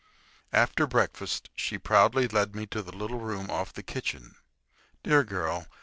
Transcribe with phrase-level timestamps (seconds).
[0.51, 4.33] After breakfast she proudly led me to the little room off the kitchen.
[5.03, 5.67] Dear girl!